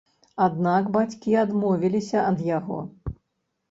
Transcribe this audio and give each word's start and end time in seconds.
Аднак 0.45 0.89
бацькі 0.95 1.37
адмовіліся 1.43 2.19
ад 2.35 2.47
яго. 2.57 2.85